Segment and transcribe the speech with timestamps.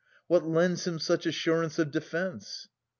[0.25, 2.67] What lends him such assurance of defence